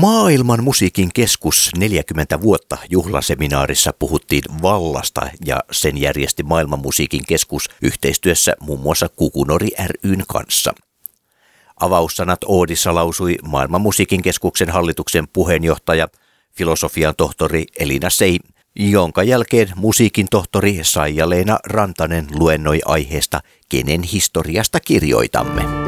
[0.00, 8.54] Maailman musiikin keskus 40 vuotta juhlaseminaarissa puhuttiin vallasta ja sen järjesti Maailman musiikin keskus yhteistyössä
[8.60, 9.68] muun muassa Kukunori
[10.04, 10.74] ryn kanssa.
[11.80, 16.08] Avaussanat Oodissa lausui Maailman musiikin keskuksen hallituksen puheenjohtaja,
[16.52, 18.38] filosofian tohtori Elina Sei,
[18.76, 25.87] jonka jälkeen musiikin tohtori Saija-Leena Rantanen luennoi aiheesta Kenen historiasta kirjoitamme.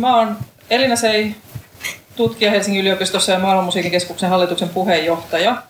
[0.00, 0.36] Mä oon
[0.70, 1.34] Elina Sei,
[2.16, 5.62] tutkija Helsingin yliopistossa ja Maailmanmusiikin keskuksen hallituksen puheenjohtaja.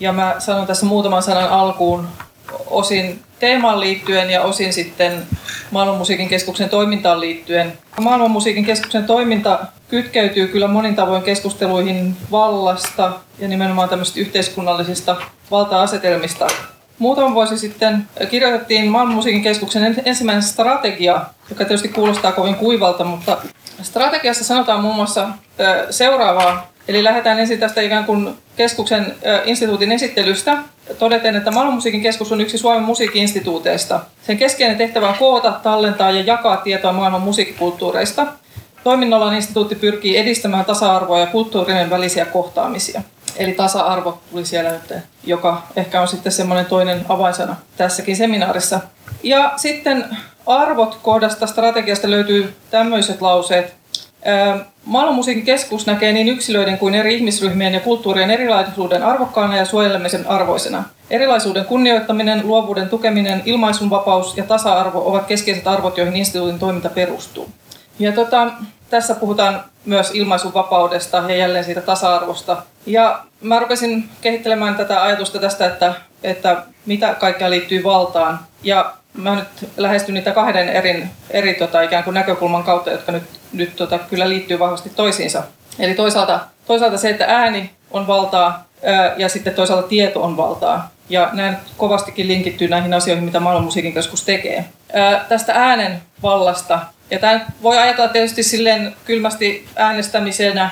[0.00, 2.08] Ja mä sanon tässä muutaman sanan alkuun
[2.66, 5.26] osin teemaan liittyen ja osin sitten
[5.70, 7.72] Maailmanmusiikin keskuksen toimintaan liittyen.
[8.00, 15.16] Maailmanmusiikin keskuksen toiminta kytkeytyy kyllä monin tavoin keskusteluihin vallasta ja nimenomaan tämmöisistä yhteiskunnallisista
[15.50, 16.46] valta-asetelmista.
[16.98, 21.20] Muutama vuosi sitten kirjoitettiin Maailmanmusiikin keskuksen ensimmäinen strategia,
[21.50, 23.36] joka tietysti kuulostaa kovin kuivalta, mutta
[23.82, 25.28] strategiassa sanotaan muun muassa
[25.90, 26.70] seuraavaa.
[26.88, 29.14] Eli lähdetään ensin tästä ikään kuin keskuksen
[29.44, 30.58] instituutin esittelystä.
[30.98, 34.00] Todeten, että Maailmanmusiikin keskus on yksi Suomen musiikinstituuteista.
[34.26, 38.26] Sen keskeinen tehtävä on koota, tallentaa ja jakaa tietoa maailman musiikkikulttuureista.
[38.84, 43.02] Toiminnallaan instituutti pyrkii edistämään tasa-arvoa ja kulttuurinen välisiä kohtaamisia.
[43.38, 48.80] Eli tasa-arvo tuli siellä nyt, joka ehkä on sitten semmoinen toinen avainsana tässäkin seminaarissa.
[49.22, 50.04] Ja sitten
[50.46, 53.74] arvot kohdasta strategiasta löytyy tämmöiset lauseet.
[54.84, 60.84] Maailmanmusiikin keskus näkee niin yksilöiden kuin eri ihmisryhmien ja kulttuurien erilaisuuden arvokkaana ja suojelemisen arvoisena.
[61.10, 67.48] Erilaisuuden kunnioittaminen, luovuuden tukeminen, ilmaisunvapaus ja tasa-arvo ovat keskeiset arvot, joihin instituutin toiminta perustuu.
[67.98, 68.52] Ja tota,
[68.90, 72.62] tässä puhutaan myös ilmaisuvapaudesta ja jälleen siitä tasa-arvosta.
[72.86, 78.40] Ja mä rupesin kehittelemään tätä ajatusta tästä, että, että mitä kaikkea liittyy valtaan.
[78.62, 83.22] Ja mä nyt lähestyn niitä kahden eri, eri tota, ikään kuin näkökulman kautta, jotka nyt,
[83.52, 85.42] nyt tota, kyllä liittyy vahvasti toisiinsa.
[85.78, 88.66] Eli toisaalta, toisaalta se, että ääni on valtaa
[89.16, 90.90] ja sitten toisaalta tieto on valtaa.
[91.08, 94.64] Ja näin kovastikin linkittyy näihin asioihin, mitä Maailmanmusiikin keskus tekee.
[95.28, 96.80] Tästä äänen vallasta
[97.10, 100.70] ja tämä voi ajatella tietysti silleen kylmästi äänestämisenä,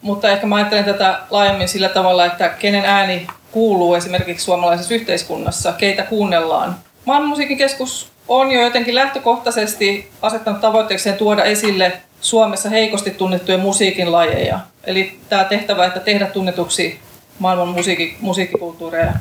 [0.00, 5.72] mutta ehkä mä ajattelen tätä laajemmin sillä tavalla, että kenen ääni kuuluu esimerkiksi suomalaisessa yhteiskunnassa,
[5.72, 6.76] keitä kuunnellaan.
[7.04, 14.60] Maailmanmusiikin keskus on jo jotenkin lähtökohtaisesti asettanut tavoitteekseen tuoda esille Suomessa heikosti tunnettuja musiikin lajeja.
[14.84, 17.00] Eli tämä tehtävä, että tehdä tunnetuksi
[17.38, 19.12] maailman musiikki, musiikkikulttuureja.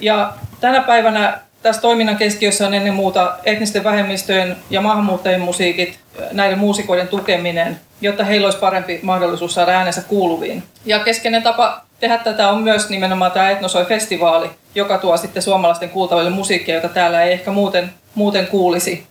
[0.00, 5.98] Ja tänä päivänä tässä toiminnan keskiössä on ennen muuta etnisten vähemmistöjen ja maahanmuuttajien musiikit,
[6.32, 10.62] näiden muusikoiden tukeminen, jotta heillä olisi parempi mahdollisuus saada äänensä kuuluviin.
[10.84, 16.30] Ja keskeinen tapa tehdä tätä on myös nimenomaan tämä Etnosoi-festivaali, joka tuo sitten suomalaisten kuultaville
[16.30, 19.06] musiikkia, jota täällä ei ehkä muuten, muuten kuulisi.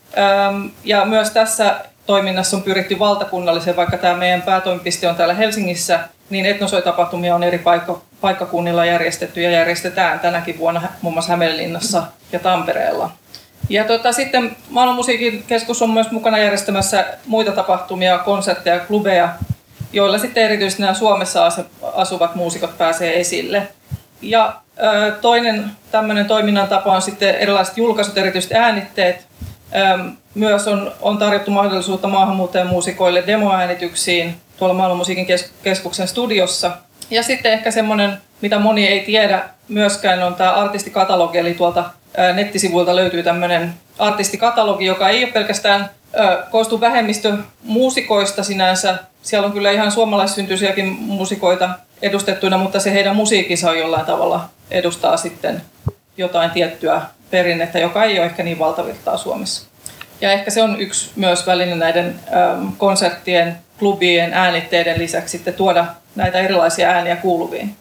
[0.84, 6.46] Ja myös tässä toiminnassa on pyritty valtakunnalliseen, vaikka tämä meidän päätoimipiste on täällä Helsingissä, niin
[6.46, 13.12] etnosoi-tapahtumia on eri paikka, paikkakunnilla järjestetty ja järjestetään tänäkin vuonna muun muassa Hämeenlinnassa ja Tampereella.
[13.70, 19.30] Ja tota, sitten Maailmanmusiikin keskus on myös mukana järjestämässä muita tapahtumia, konsertteja, klubeja,
[19.94, 21.50] joilla sitten erityisesti nämä Suomessa
[21.94, 23.68] asuvat muusikot pääsee esille.
[24.22, 24.54] Ja
[24.84, 29.28] ö, toinen tämmöinen toiminnan tapa on sitten erilaiset julkaisut, erityisesti äänitteet.
[29.76, 35.28] Ö, myös on, on tarjottu mahdollisuutta maahanmuuttajamuusikoille demoäänityksiin tuolla Maailmanmusiikin
[35.64, 36.72] keskuksen studiossa.
[37.10, 41.84] Ja sitten ehkä semmoinen, mitä moni ei tiedä myöskään, on tämä artistikatalogi, eli tuolta
[42.34, 45.90] nettisivuilta löytyy tämmöinen artistikatalogi, joka ei ole pelkästään
[46.52, 48.98] koostu vähemmistömuusikoista sinänsä.
[49.22, 51.70] Siellä on kyllä ihan suomalaissyntyisiäkin musikoita
[52.02, 55.62] edustettuina, mutta se heidän musiikkinsa on jollain tavalla edustaa sitten
[56.18, 59.68] jotain tiettyä perinnettä, joka ei ole ehkä niin valtavirtaa Suomessa.
[60.22, 62.20] Ja ehkä se on yksi myös väline näiden
[62.78, 65.86] konserttien, klubien, äänitteiden lisäksi sitten tuoda
[66.16, 67.76] näitä erilaisia ääniä kuuluviin.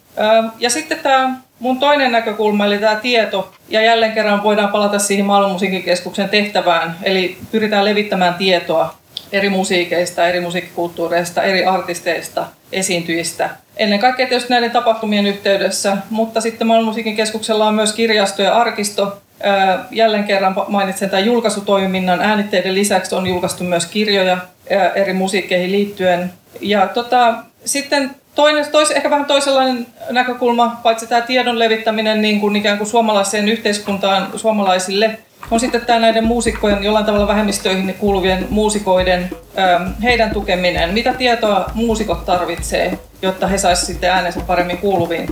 [0.59, 5.25] Ja sitten tämä mun toinen näkökulma, eli tämä tieto, ja jälleen kerran voidaan palata siihen
[5.25, 8.95] Maailmanmusiikkikeskuksen tehtävään, eli pyritään levittämään tietoa
[9.31, 13.49] eri musiikeista, eri musiikkikulttuureista, eri artisteista, esiintyjistä.
[13.77, 19.21] Ennen kaikkea tietysti näiden tapahtumien yhteydessä, mutta sitten Maailmanmusiikin keskuksella on myös kirjasto ja arkisto.
[19.91, 22.21] Jälleen kerran mainitsen tämän julkaisutoiminnan.
[22.21, 24.37] Äänitteiden lisäksi on julkaistu myös kirjoja
[24.95, 26.33] eri musiikkeihin liittyen.
[26.61, 27.33] Ja tota,
[27.65, 32.87] sitten Toinen, tois, ehkä vähän toisenlainen näkökulma, paitsi tämä tiedon levittäminen niin kuin ikään kuin
[32.87, 35.19] suomalaiseen yhteiskuntaan suomalaisille,
[35.51, 39.29] on sitten tämä näiden muusikkojen, jollain tavalla vähemmistöihin kuuluvien muusikoiden,
[40.03, 40.93] heidän tukeminen.
[40.93, 45.29] Mitä tietoa muusikot tarvitsee, jotta he saisivat sitten äänensä paremmin kuuluviin?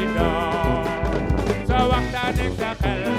[0.00, 0.86] So, Dorf.
[1.66, 3.09] So wacht da nicht der Hell.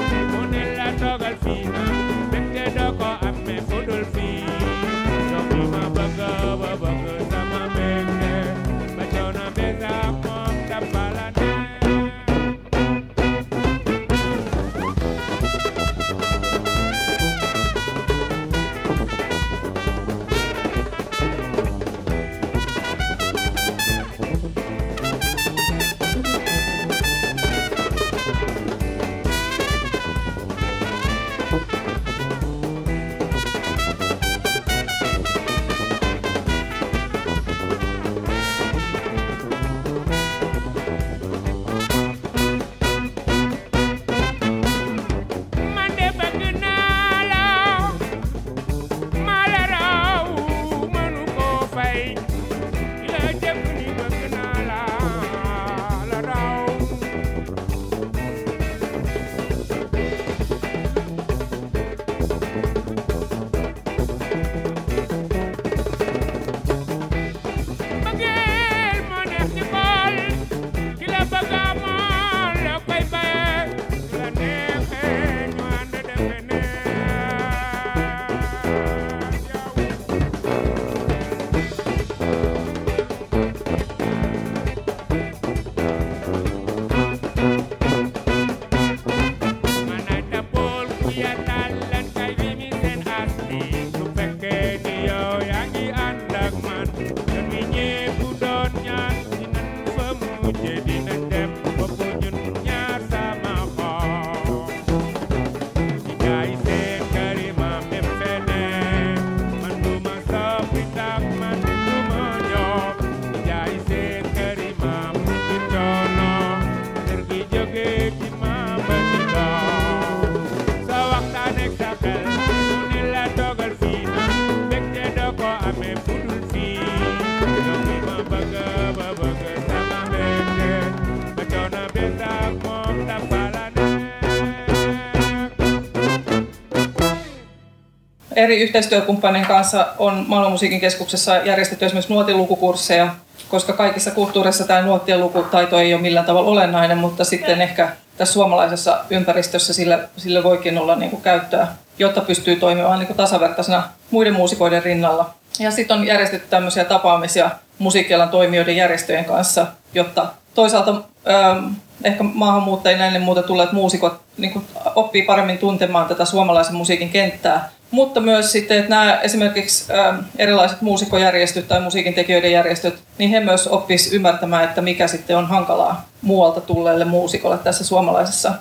[138.42, 143.16] Eri yhteistyökumppanien kanssa on Maailmanmusiikin keskuksessa järjestetty esimerkiksi nuotilukukursseja,
[143.50, 148.34] koska kaikissa kulttuureissa tämä nuottien lukutaito ei ole millään tavalla olennainen, mutta sitten ehkä tässä
[148.34, 151.68] suomalaisessa ympäristössä sille, sille voikin olla niin kuin käyttöä,
[152.00, 155.34] jotta pystyy toimimaan niin kuin tasavertaisena muiden muusikoiden rinnalla.
[155.60, 160.92] Ja sitten on järjestetty tämmöisiä tapaamisia musiikkialan toimijoiden järjestöjen kanssa, jotta toisaalta
[161.30, 161.66] ähm,
[162.04, 167.70] ehkä maahanmuuttajien ennen muuta tulleet muusikot niin kuin oppii paremmin tuntemaan tätä suomalaisen musiikin kenttää,
[167.92, 173.40] mutta myös sitten, että nämä esimerkiksi ähm, erilaiset muusikojärjestöt tai musiikin tekijöiden järjestöt, niin he
[173.40, 178.54] myös oppis ymmärtämään, että mikä sitten on hankalaa muualta tulleelle muusikolle tässä suomalaisessa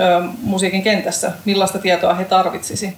[0.00, 2.96] ähm, musiikin kentässä, millaista tietoa he tarvitsisi.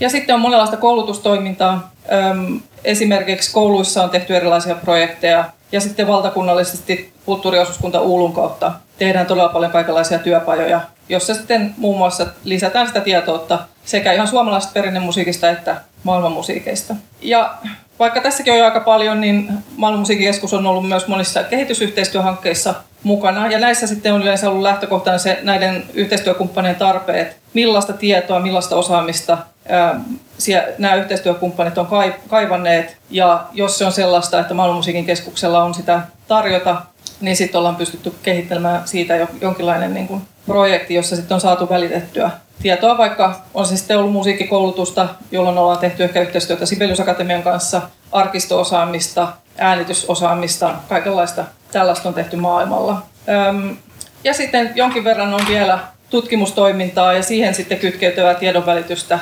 [0.00, 1.92] Ja sitten on monenlaista koulutustoimintaa.
[2.12, 9.48] Ähm, esimerkiksi kouluissa on tehty erilaisia projekteja ja sitten valtakunnallisesti kulttuuriosuuskunta Uulun kautta tehdään todella
[9.48, 15.76] paljon kaikenlaisia työpajoja, jossa sitten muun muassa lisätään sitä tietoutta sekä ihan suomalaisesta perinnemusiikista että
[16.04, 16.94] maailmanmusiikeista.
[17.22, 17.54] Ja
[17.98, 23.48] vaikka tässäkin on jo aika paljon, niin Maailmanmusiikkikeskus on ollut myös monissa kehitysyhteistyöhankkeissa mukana.
[23.48, 29.38] Ja näissä sitten on yleensä ollut lähtökohtana se näiden yhteistyökumppanien tarpeet, millaista tietoa, millaista osaamista
[29.68, 30.00] ää,
[30.78, 31.88] nämä yhteistyökumppanit on
[32.28, 32.96] kaivanneet.
[33.10, 36.82] Ja jos se on sellaista, että Maailmanmusiikin keskuksella on sitä tarjota,
[37.24, 42.30] niin sitten ollaan pystytty kehittelemään siitä jonkinlainen niin kuin projekti, jossa sitten on saatu välitettyä
[42.62, 47.82] tietoa, vaikka on se sitten ollut musiikkikoulutusta, jolloin ollaan tehty ehkä yhteistyötä Sibelius Akatemian kanssa,
[48.12, 49.28] arkistoosaamista,
[49.58, 53.02] äänitysosaamista, kaikenlaista tällaista on tehty maailmalla.
[54.24, 55.78] Ja sitten jonkin verran on vielä
[56.10, 59.18] tutkimustoimintaa ja siihen sitten kytkeytyvää tiedonvälitystä.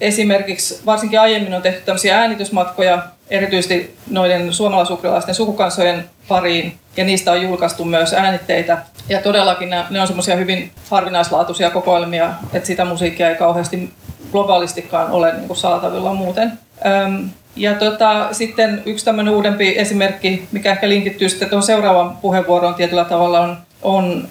[0.00, 7.42] Esimerkiksi varsinkin aiemmin on tehty tämmöisiä äänitysmatkoja erityisesti noiden suomalaisukrilaisten sukukansojen pariin ja niistä on
[7.42, 8.78] julkaistu myös äänitteitä.
[9.08, 13.90] Ja todellakin ne, ne on semmoisia hyvin harvinaislaatuisia kokoelmia, että sitä musiikkia ei kauheasti
[14.32, 16.52] globaalistikaan ole niin kuin saatavilla muuten.
[16.86, 22.74] Öm, ja tota, sitten yksi tämmöinen uudempi esimerkki, mikä ehkä linkittyy sitten tuohon seuraavan puheenvuoroon
[22.74, 24.28] tietyllä tavalla, on, on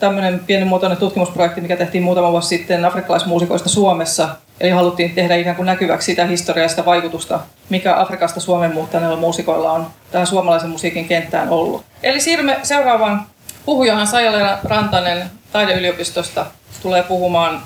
[0.00, 4.28] tämmöinen pienimuotoinen tutkimusprojekti, mikä tehtiin muutama vuosi sitten afrikkalaismuusikoista Suomessa,
[4.60, 9.86] Eli haluttiin tehdä ikään kuin näkyväksi sitä historiallista vaikutusta, mikä Afrikasta Suomen muuttaneilla muusikoilla on
[10.10, 11.84] tähän suomalaisen musiikin kenttään ollut.
[12.02, 13.26] Eli siirrymme seuraavaan
[13.64, 16.46] puhujahan Saijala Rantanen taideyliopistosta
[16.82, 17.62] tulee puhumaan.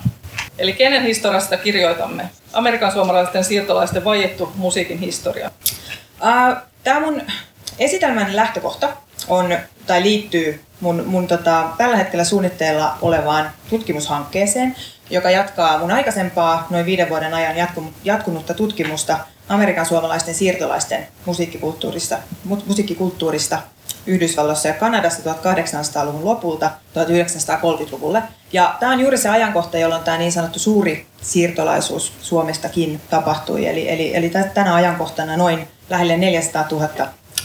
[0.59, 2.31] Eli kenen historiasta kirjoitamme?
[2.53, 5.51] Amerikan suomalaisten siirtolaisten vaiettu musiikin historia.
[6.85, 7.23] Tämä mun
[7.79, 8.89] esitelmän lähtökohta
[9.29, 14.77] on, tai liittyy mun, mun tota, tällä hetkellä suunnitteilla olevaan tutkimushankkeeseen,
[15.11, 17.69] joka jatkaa mun aikaisempaa noin viiden vuoden ajan
[18.05, 19.19] jatkunutta tutkimusta
[19.49, 23.59] Amerikan suomalaisten siirtolaisten musiikkikulttuurista, musiikkikulttuurista
[24.07, 28.23] Yhdysvalloissa ja Kanadassa 1800-luvun lopulta 1930-luvulle.
[28.53, 33.67] Ja tämä on juuri se ajankohta, jolloin tämä niin sanottu suuri siirtolaisuus Suomestakin tapahtui.
[33.67, 36.89] Eli, eli, eli tänä ajankohtana noin lähelle 400 000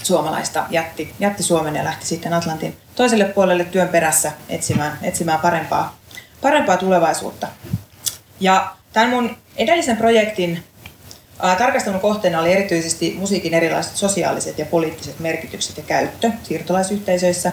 [0.04, 5.99] suomalaista jätti, jätti Suomen ja lähti sitten Atlantin toiselle puolelle työn perässä etsimään, etsimään parempaa,
[6.42, 7.48] parempaa tulevaisuutta.
[8.40, 10.64] Ja tämän mun edellisen projektin
[11.58, 17.52] Tarkastelun kohteena oli erityisesti musiikin erilaiset sosiaaliset ja poliittiset merkitykset ja käyttö siirtolaisyhteisöissä.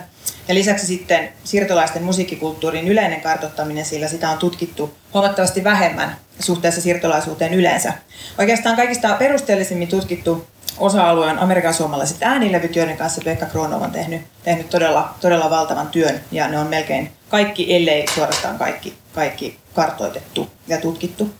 [0.48, 7.54] Ja lisäksi sitten siirtolaisten musiikkikulttuurin yleinen kartottaminen, sillä sitä on tutkittu huomattavasti vähemmän suhteessa siirtolaisuuteen
[7.54, 7.92] yleensä.
[8.38, 10.46] Oikeastaan kaikista perusteellisimmin tutkittu
[10.78, 15.88] osa-alue on Amerikan suomalaiset äänilevyt, joiden kanssa Pekka Kronov on tehnyt, tehnyt todella, todella valtavan
[15.88, 16.20] työn.
[16.32, 21.30] Ja ne on melkein kaikki, ellei suorastaan kaikki, kaikki kartoitettu ja tutkittu.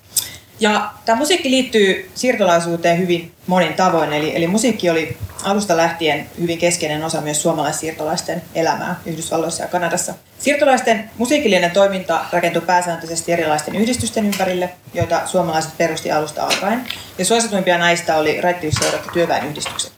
[0.60, 6.58] Ja tämä musiikki liittyy siirtolaisuuteen hyvin monin tavoin, eli, eli musiikki oli alusta lähtien hyvin
[6.58, 10.14] keskeinen osa myös suomalaissiirtolaisten elämää Yhdysvalloissa ja Kanadassa.
[10.38, 16.84] Siirtolaisten musiikillinen toiminta rakentui pääsääntöisesti erilaisten yhdistysten ympärille, joita suomalaiset perusti alusta alkaen.
[17.18, 19.92] Ja suosituimpia näistä oli raittiusseurat ja työväenyhdistykset.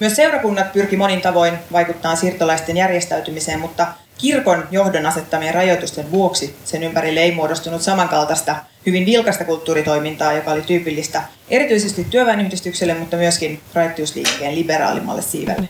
[0.00, 3.86] Myös seurakunnat pyrki monin tavoin vaikuttaa siirtolaisten järjestäytymiseen, mutta
[4.18, 10.62] kirkon johdon asettamien rajoitusten vuoksi sen ympärille ei muodostunut samankaltaista hyvin vilkasta kulttuuritoimintaa, joka oli
[10.62, 15.66] tyypillistä erityisesti työväenyhdistykselle, mutta myöskin raittiusliikkeen liberaalimmalle siivelle.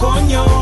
[0.00, 0.59] Coño.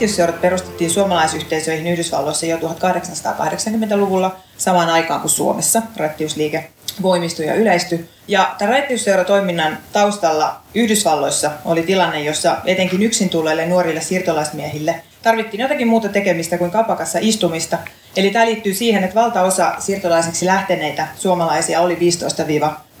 [0.00, 6.70] Raittiusseurat perustettiin suomalaisyhteisöihin Yhdysvalloissa jo 1880-luvulla samaan aikaan kuin Suomessa raittiusliike
[7.02, 8.08] voimistui ja yleistyi.
[8.28, 15.88] Ja tämän raittiusseuratoiminnan taustalla Yhdysvalloissa oli tilanne, jossa etenkin yksin tulleille nuorille siirtolaismiehille tarvittiin jotakin
[15.88, 17.78] muuta tekemistä kuin kapakassa istumista.
[18.16, 21.98] Eli tämä liittyy siihen, että valtaosa siirtolaisiksi lähteneitä suomalaisia oli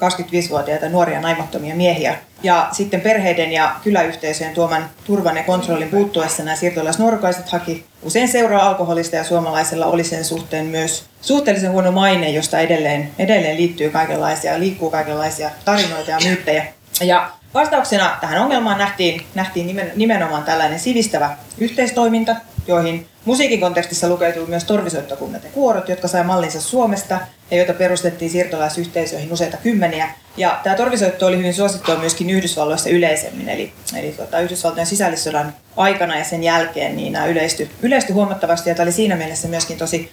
[0.00, 2.18] 15-25-vuotiaita nuoria naimattomia miehiä.
[2.42, 8.68] Ja sitten perheiden ja kyläyhteisöjen tuoman turvan ja kontrollin puuttuessa nämä siirtolaisnuorukaiset haki usein seuraa
[8.68, 14.58] alkoholista ja suomalaisella oli sen suhteen myös suhteellisen huono maine, josta edelleen, edelleen liittyy kaikenlaisia,
[14.58, 16.66] liikkuu kaikenlaisia tarinoita ja myyttejä.
[17.00, 22.36] Ja vastauksena tähän ongelmaan nähtiin, nähtiin nimen, nimenomaan tällainen sivistävä yhteistoiminta,
[22.68, 27.20] joihin musiikin kontekstissa lukeutuu myös torvisoittokunnat ja kuorot, jotka sai mallinsa Suomesta
[27.50, 30.10] ja joita perustettiin siirtolaisyhteisöihin useita kymmeniä.
[30.36, 36.18] Ja tämä torvisoitto oli hyvin suosittua myöskin Yhdysvalloissa yleisemmin, eli, eli tuota, Yhdysvaltojen sisällissodan aikana
[36.18, 40.10] ja sen jälkeen niin nämä yleistyi, yleistyi huomattavasti ja tämä oli siinä mielessä myöskin tosi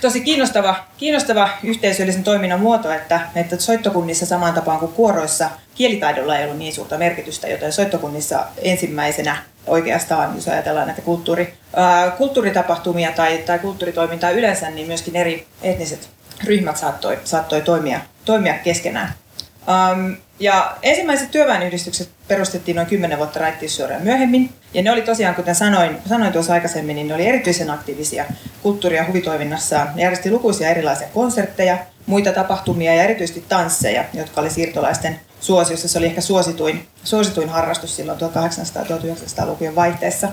[0.00, 6.44] tosi kiinnostava, kiinnostava yhteisöllisen toiminnan muoto, että, että soittokunnissa samaan tapaan kuin kuoroissa kielitaidolla ei
[6.44, 13.38] ollut niin suurta merkitystä, joten soittokunnissa ensimmäisenä oikeastaan, jos ajatellaan näitä kulttuuri, ää, kulttuuritapahtumia tai,
[13.38, 16.08] tai kulttuuritoimintaa yleensä, niin myöskin eri etniset
[16.44, 19.14] ryhmät saattoi, saattoi toimia, toimia keskenään.
[19.68, 24.50] Um, ja ensimmäiset työväenyhdistykset perustettiin noin 10 vuotta raittiussuoraan myöhemmin.
[24.74, 28.24] Ja ne oli tosiaan, kuten sanoin, sanoin tuossa aikaisemmin, niin ne oli erityisen aktiivisia
[28.62, 29.86] kulttuuri- ja huvitoiminnassa.
[29.94, 35.88] Ne järjesti lukuisia erilaisia konsertteja, muita tapahtumia ja erityisesti tansseja, jotka oli siirtolaisten suosiossa.
[35.88, 40.28] Se oli ehkä suosituin, suosituin harrastus silloin 1800-1900-lukujen vaihteessa.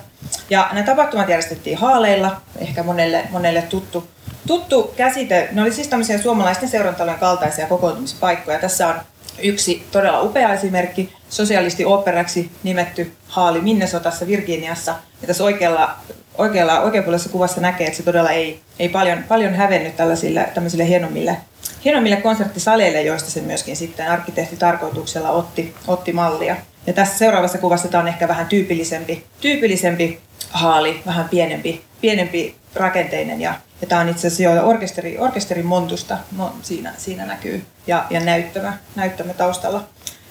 [0.50, 4.08] Ja nämä tapahtumat järjestettiin haaleilla, ehkä monelle, monelle tuttu,
[4.48, 5.50] tuttu käsite.
[5.52, 8.60] Ne oli siis tämmöisiä suomalaisten seurantalojen kaltaisia kokoontumispaikkoja.
[8.60, 8.96] Tässä on
[9.42, 14.96] yksi todella upea esimerkki, sosialisti operaksi nimetty haali Minnesotassa Virginiassa.
[15.22, 15.96] Ja tässä oikealla,
[16.38, 21.38] oikealla, oikeapuolisessa kuvassa näkee, että se todella ei, ei paljon, paljon hävennyt tällaisille tämmöisille hienommille,
[21.86, 26.56] hienommille konserttisaleille, joista se myöskin sitten arkkitehti tarkoituksella otti, otti mallia.
[26.88, 33.42] Ja tässä seuraavassa kuvassa tämä on ehkä vähän tyypillisempi, tyypillisempi haali, vähän pienempi, pienempi rakenteinen
[33.42, 38.06] ja, ja tämä on itse asiassa jo orkesteri, orkesterin montusta mo, siinä, siinä näkyy ja,
[38.10, 39.84] ja näyttämä, näyttämä taustalla.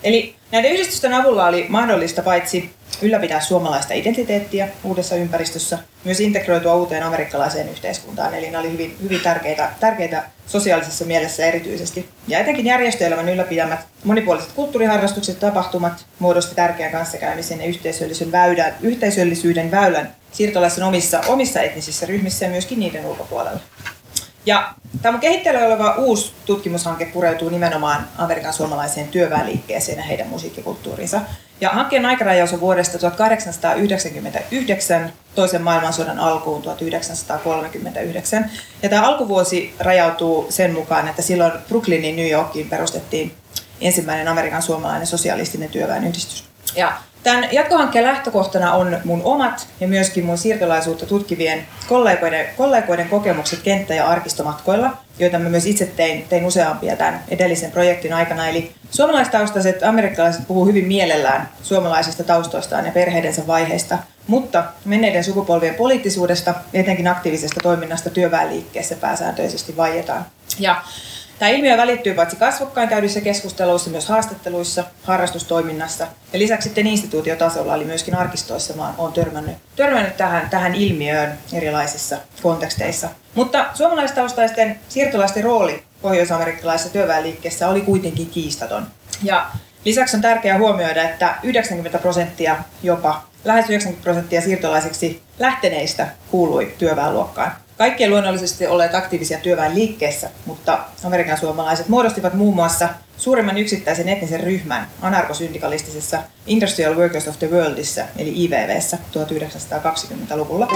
[0.02, 2.70] Eli näiden yhdistysten avulla oli mahdollista paitsi
[3.02, 8.34] ylläpitää suomalaista identiteettiä uudessa ympäristössä, myös integroitua uuteen amerikkalaiseen yhteiskuntaan.
[8.34, 12.08] Eli ne oli hyvin, hyvin tärkeitä, tärkeitä sosiaalisessa mielessä erityisesti.
[12.28, 19.70] Ja etenkin järjestöelämän ylläpidämät monipuoliset kulttuuriharrastukset ja tapahtumat muodosti tärkeän kanssakäymisen ja yhteisöllisyyden väylän, yhteisöllisyyden
[19.70, 23.60] väylän siirtolaisen omissa, omissa etnisissä ryhmissä ja myöskin niiden ulkopuolella.
[24.48, 31.20] Ja tämä kehitteillä oleva uusi tutkimushanke pureutuu nimenomaan Amerikan suomalaiseen työväenliikkeeseen ja heidän musiikkikulttuurinsa.
[31.60, 38.50] Ja hankkeen aikarajaus on vuodesta 1899 toisen maailmansodan alkuun 1939.
[38.82, 43.34] Ja tämä alkuvuosi rajautuu sen mukaan, että silloin Brooklynin New Yorkiin perustettiin
[43.80, 46.44] ensimmäinen Amerikan suomalainen sosialistinen työväenyhdistys.
[46.76, 53.62] Ja Tämän jatkohankkeen lähtökohtana on mun omat ja myöskin mun siirtolaisuutta tutkivien kollegoiden, kollegoiden kokemukset
[53.62, 58.48] kenttä- ja arkistomatkoilla, joita mä myös itse tein, tein useampia tämän edellisen projektin aikana.
[58.48, 66.54] Eli suomalaistaustaiset amerikkalaiset puhuu hyvin mielellään suomalaisista taustoistaan ja perheidensä vaiheista, mutta menneiden sukupolvien poliittisuudesta,
[66.74, 70.26] etenkin aktiivisesta toiminnasta työväenliikkeessä pääsääntöisesti vaietaan.
[70.58, 70.82] Ja
[71.38, 76.06] Tämä ilmiö välittyy paitsi kasvokkain käydyissä keskusteluissa, myös haastatteluissa, harrastustoiminnassa.
[76.32, 82.16] Ja lisäksi sitten instituutiotasolla, eli myöskin arkistoissa, mä oon törmännyt, törmännyt tähän, tähän ilmiöön erilaisissa
[82.42, 83.08] konteksteissa.
[83.34, 88.86] Mutta suomalaistaustaisten siirtolaisten rooli pohjois-amerikkalaisessa työväenliikkeessä oli kuitenkin kiistaton.
[89.22, 89.46] Ja
[89.84, 97.52] lisäksi on tärkeää huomioida, että 90 prosenttia jopa, lähes 90 prosenttia siirtolaisiksi lähteneistä kuului työväenluokkaan.
[97.78, 104.88] Kaikki luonnollisesti olleet aktiivisia työväenliikkeessä, mutta Amerikan suomalaiset muodostivat muun muassa suurimman yksittäisen etnisen ryhmän
[105.02, 110.68] anarkosyndikalistisessa Industrial Workers of the Worldissa, eli IVVssä 1920-luvulla.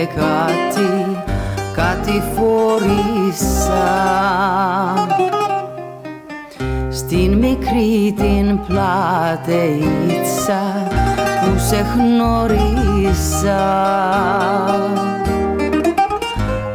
[0.00, 0.90] και κάτι,
[1.74, 3.88] κάτι φορήσα
[6.90, 9.82] Στην μικρή την πλατείτσα
[11.40, 13.62] που σε γνωρίσα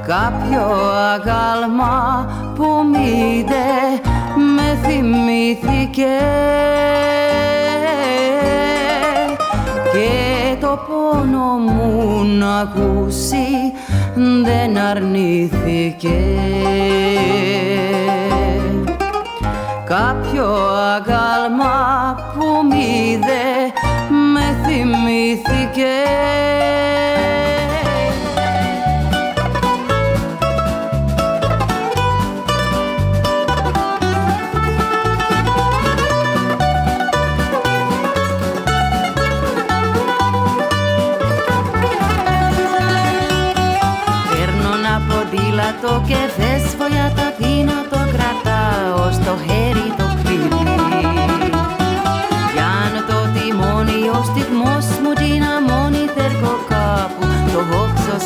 [0.08, 0.66] Κάποιο
[1.14, 3.66] αγάλμα που μήτε
[4.56, 6.18] με θυμήθηκε
[10.76, 13.74] το πόνο μου να ακούσει
[14.44, 16.20] δεν αρνήθηκε.
[19.86, 20.46] Κάποιο
[20.96, 23.74] αγάλμα που μήδε
[24.34, 25.96] με θυμήθηκε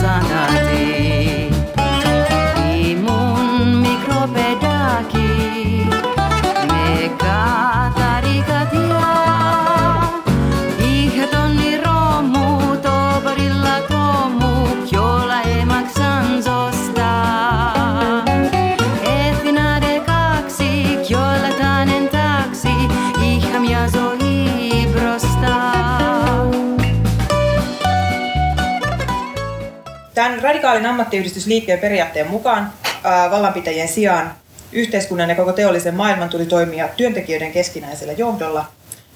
[0.02, 1.50] zanade
[30.70, 32.74] radikaalin ammattiyhdistysliikkeen periaatteen mukaan
[33.32, 34.34] vallanpitäjien sijaan
[34.72, 38.66] yhteiskunnan ja koko teollisen maailman tuli toimia työntekijöiden keskinäisellä johdolla.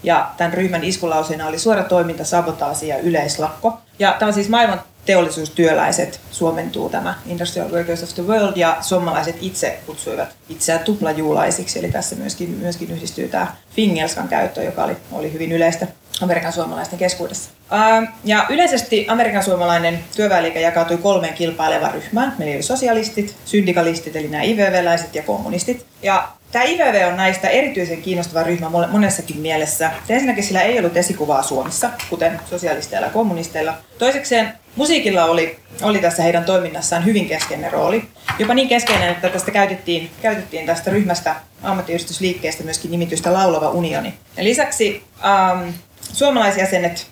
[0.03, 3.77] Ja tämän ryhmän iskulauseena oli suora toiminta, sabotaasi ja yleislakko.
[3.99, 9.35] Ja tämä on siis maailman teollisuustyöläiset suomentuu tämä Industrial Workers of the World ja suomalaiset
[9.41, 15.33] itse kutsuivat itseään tuplajuulaisiksi, eli tässä myöskin, myöskin yhdistyy tämä fingelskan käyttö, joka oli, oli
[15.33, 15.87] hyvin yleistä
[16.21, 17.49] Amerikan suomalaisten keskuudessa.
[17.71, 22.35] Ää, Ja yleisesti Amerikan suomalainen työväenliike jakautui kolmeen kilpailevaan ryhmään.
[22.37, 25.85] Meillä oli sosialistit, syndikalistit, eli nämä IVV-läiset ja kommunistit.
[26.03, 29.91] Ja Tämä IVV on näistä erityisen kiinnostava ryhmä monessakin mielessä.
[30.09, 33.73] Ensinnäkin sillä ei ollut esikuvaa Suomessa, kuten sosialisteilla ja kommunisteilla.
[33.99, 38.03] Toisekseen musiikilla oli, oli tässä heidän toiminnassaan hyvin keskeinen rooli.
[38.39, 44.13] Jopa niin keskeinen, että tästä käytettiin, käytettiin tästä ryhmästä ammattiyhdistysliikkeestä myöskin nimitystä Laulava unioni.
[44.37, 45.69] Ja lisäksi ähm,
[46.13, 47.07] suomalaisjäsenet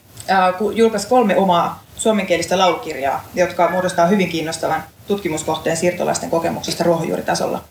[0.73, 7.63] julkaisi kolme omaa suomenkielistä laulukirjaa, jotka muodostaa hyvin kiinnostavan tutkimuskohteen siirtolaisten kokemuksista ruohonjuuritasolla.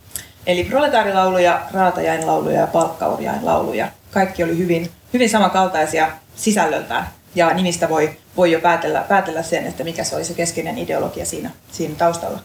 [0.46, 3.88] Eli proletaarilauluja, raatajainlauluja ja palkkaurjainlauluja.
[4.10, 7.06] Kaikki oli hyvin, hyvin samankaltaisia sisällöltään.
[7.34, 11.26] Ja nimistä voi, voi jo päätellä, päätellä sen, että mikä se oli se keskeinen ideologia
[11.26, 12.38] siinä, siinä taustalla.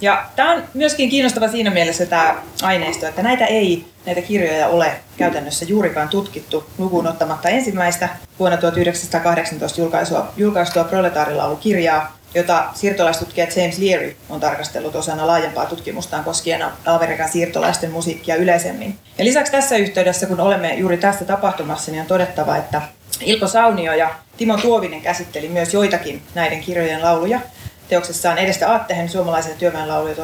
[0.00, 4.92] Ja tämä on myöskin kiinnostava siinä mielessä tämä aineisto, että näitä ei, näitä kirjoja ole
[5.16, 14.16] käytännössä juurikaan tutkittu lukuun ottamatta ensimmäistä vuonna 1918 julkaisua, julkaistua proletaarilaulukirjaa, jota siirtolaistutkija James Leary
[14.28, 18.98] on tarkastellut osana laajempaa tutkimustaan koskien Amerikan siirtolaisten musiikkia yleisemmin.
[19.18, 22.82] Ja lisäksi tässä yhteydessä, kun olemme juuri tässä tapahtumassa, niin on todettava, että
[23.20, 27.40] Ilpo Saunio ja Timo Tuovinen käsitteli myös joitakin näiden kirjojen lauluja
[27.88, 30.18] teoksessaan Edestä Aattehen suomalaisia työväenlauluja 1891-1938,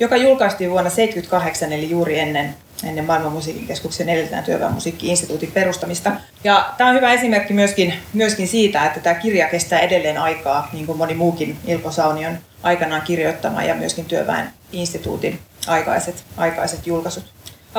[0.00, 6.12] joka julkaistiin vuonna 1978 eli juuri ennen, ennen maailman musiikkikeskuksen edeltäjän työväenmusiikki-instituutin perustamista.
[6.44, 10.86] Ja tämä on hyvä esimerkki myöskin, myöskin siitä, että tämä kirja kestää edelleen aikaa, niin
[10.86, 17.33] kuin moni muukin Ilpo Saunion aikanaan kirjoittama ja myöskin työväen instituutin aikaiset, aikaiset julkaisut.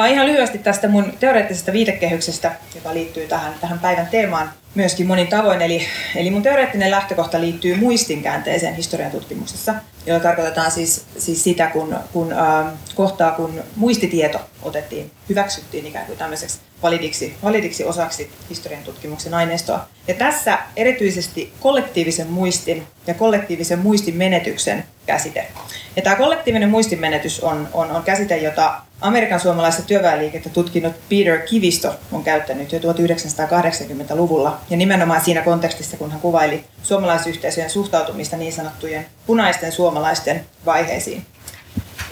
[0.09, 5.61] Ihan lyhyesti tästä mun teoreettisesta viitekehyksestä, joka liittyy tähän, tähän päivän teemaan myöskin monin tavoin.
[5.61, 5.81] Eli,
[6.15, 9.73] eli mun teoreettinen lähtökohta liittyy muistinkäänteeseen historian tutkimuksessa,
[10.05, 16.17] jolla tarkoitetaan siis, siis sitä, kun, kun äh, kohtaa, kun muistitieto otettiin, hyväksyttiin ikään kuin
[16.17, 19.87] tämmöiseksi validiksi, validiksi osaksi historian tutkimuksen aineistoa.
[20.07, 25.47] Ja tässä erityisesti kollektiivisen muistin ja kollektiivisen muistin menetyksen käsite.
[25.95, 31.95] Ja tämä kollektiivinen muistinmenetys on, on, on käsite, jota Amerikan suomalaista työväenliikettä tutkinut Peter Kivisto
[32.11, 34.61] on käyttänyt jo 1980-luvulla.
[34.69, 41.25] Ja nimenomaan siinä kontekstissa, kun hän kuvaili suomalaisyhteisöjen suhtautumista niin sanottujen punaisten suomalaisten vaiheisiin.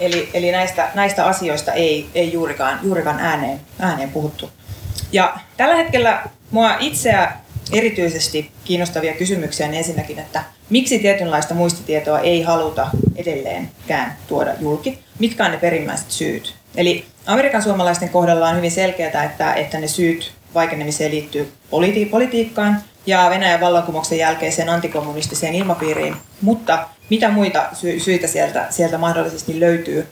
[0.00, 4.50] Eli, eli näistä, näistä asioista ei, ei juurikaan, juurikaan ääneen, ääneen puhuttu.
[5.12, 7.32] Ja tällä hetkellä mua itseä
[7.72, 14.98] erityisesti kiinnostavia kysymyksiä on ensinnäkin, että miksi tietynlaista muistitietoa ei haluta edelleenkään tuoda julki?
[15.18, 16.54] Mitkä on ne perimmäiset syyt?
[16.76, 22.82] Eli Amerikan suomalaisten kohdalla on hyvin selkeää, että, että ne syyt vaikenemiseen liittyy politi- politiikkaan
[23.06, 26.16] ja Venäjän vallankumouksen jälkeiseen antikommunistiseen ilmapiiriin.
[26.40, 30.06] Mutta mitä muita sy- syitä sieltä, sieltä mahdollisesti löytyy?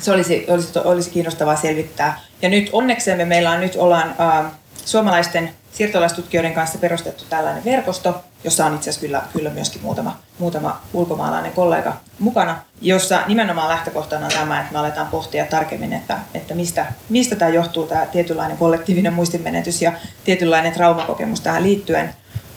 [0.00, 2.20] Se olisi, olisi, olisi kiinnostavaa selvittää.
[2.42, 4.52] Ja nyt onneksemme meillä on nyt ollaan äh,
[4.84, 10.80] suomalaisten siirtolaistutkijoiden kanssa perustettu tällainen verkosto, jossa on itse asiassa kyllä, kyllä myöskin muutama, muutama
[10.92, 16.54] ulkomaalainen kollega mukana, jossa nimenomaan lähtökohtana on tämä, että me aletaan pohtia tarkemmin, että, että
[16.54, 19.92] mistä, mistä tämä johtuu, tämä tietynlainen kollektiivinen muistinmenetys ja
[20.24, 22.14] tietynlainen traumakokemus tähän liittyen,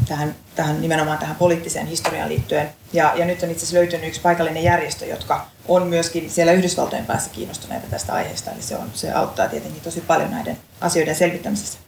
[0.07, 2.69] tähän, tähän nimenomaan tähän poliittiseen historiaan liittyen.
[2.93, 7.05] Ja, ja nyt on itse asiassa löytynyt yksi paikallinen järjestö, jotka on myöskin siellä Yhdysvaltojen
[7.05, 11.79] päässä kiinnostuneita tästä aiheesta, eli se, on, se auttaa tietenkin tosi paljon näiden asioiden selvittämisessä.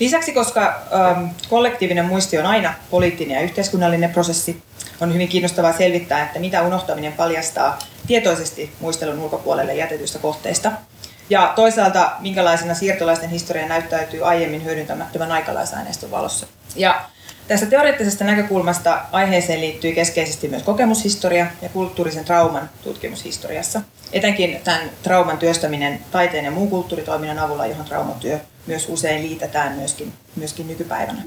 [0.00, 4.62] Lisäksi, koska ähm, kollektiivinen muisti on aina poliittinen ja yhteiskunnallinen prosessi,
[5.00, 10.72] on hyvin kiinnostavaa selvittää, että mitä unohtaminen paljastaa tietoisesti muistelun ulkopuolelle jätetyistä kohteista.
[11.30, 16.46] Ja toisaalta, minkälaisena siirtolaisten historia näyttäytyy aiemmin hyödyntämättömän aikalaisaineiston valossa.
[16.76, 17.04] Ja
[17.48, 23.82] Tästä teoreettisesta näkökulmasta aiheeseen liittyy keskeisesti myös kokemushistoria ja kulttuurisen trauman tutkimushistoriassa.
[24.12, 30.12] Etenkin tämän trauman työstäminen taiteen ja muun kulttuuritoiminnan avulla, johon traumatyö myös usein liitetään myöskin,
[30.36, 31.22] myöskin nykypäivänä.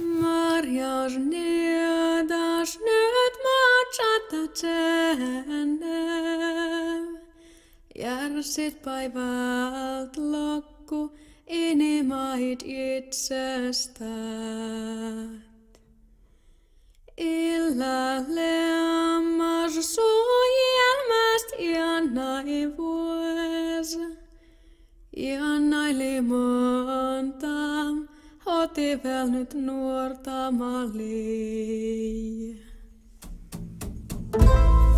[7.96, 8.82] Järsit
[11.48, 14.08] inimait itsestään.
[17.18, 18.54] Illalle
[19.16, 23.98] ammas suojelmast iannai vuos.
[25.18, 27.58] Iannai limonta,
[28.46, 32.08] hoti väl nyt nuorta mallia.
[34.38, 34.97] isest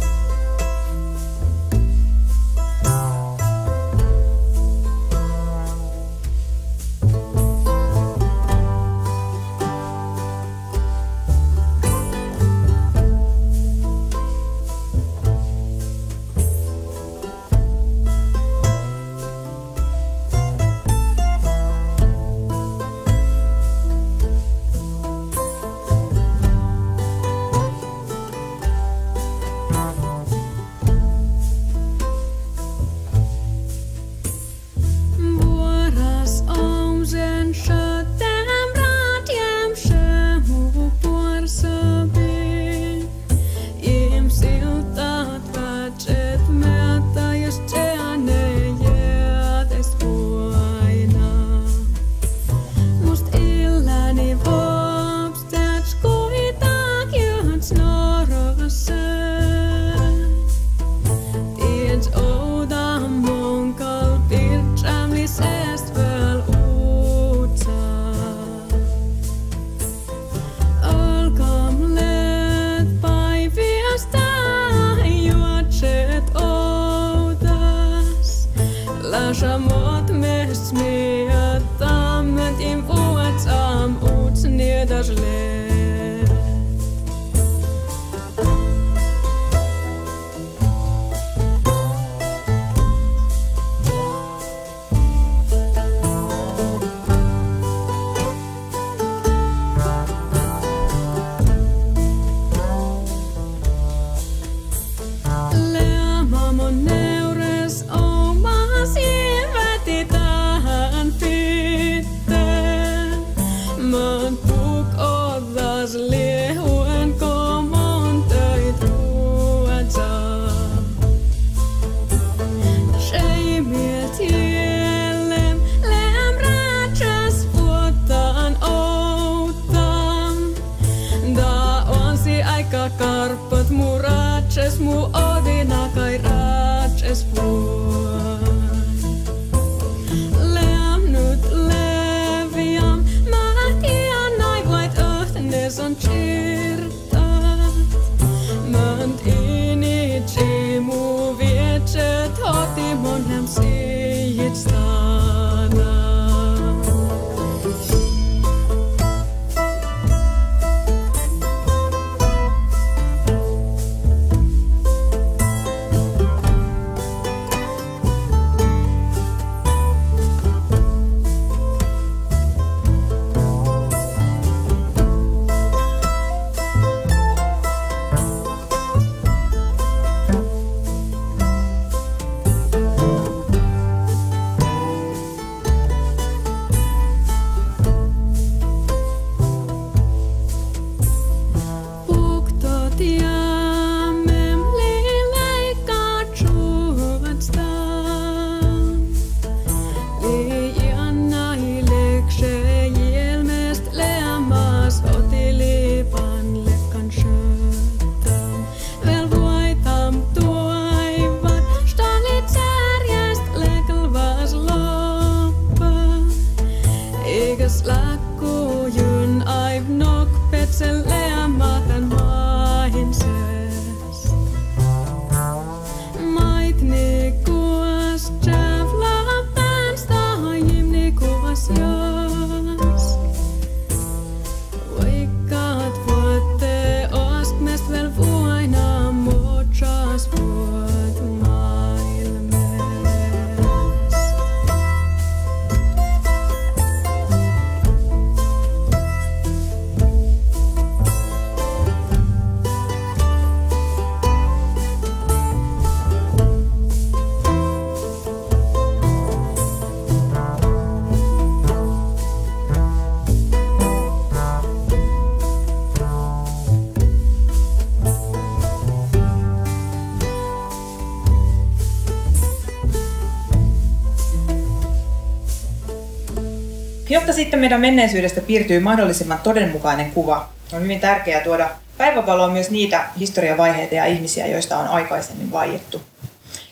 [277.09, 283.05] Jotta sitten meidän menneisyydestä piirtyy mahdollisimman todenmukainen kuva, on hyvin tärkeää tuoda päivävaloon myös niitä
[283.19, 286.01] historiavaiheita ja ihmisiä, joista on aikaisemmin vaiettu.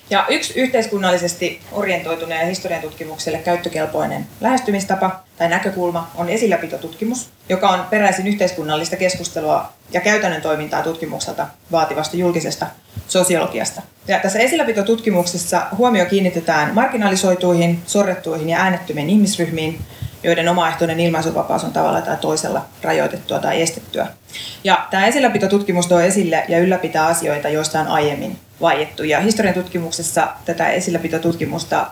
[0.10, 8.28] Ja yksi yhteiskunnallisesti orientoituneen historian tutkimukselle käyttökelpoinen lähestymistapa tai näkökulma on esilläpitotutkimus, joka on peräisin
[8.28, 12.68] yhteiskunnallista keskustelua ja käytännön toimintaa tutkimukselta vaativasta julkisesta
[13.08, 13.82] sosiologiasta.
[14.08, 19.80] Ja tässä esilläpitotutkimuksessa huomio kiinnitetään marginalisoituihin, sorrettuihin ja äänettömiin ihmisryhmiin,
[20.24, 24.08] joiden omaehtoinen ilmaisuvapaus on tavalla tai toisella rajoitettua tai estettyä.
[24.64, 29.04] Ja tämä esilläpitotutkimus tuo esille ja ylläpitää asioita, joista on aiemmin vaiettu.
[29.04, 31.88] Ja historian tutkimuksessa tätä esilläpitotutkimusta